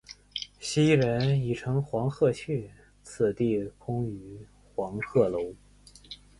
[0.59, 2.71] 昔人已乘黄鹤去，
[3.03, 5.53] 此地空余黄鹤楼。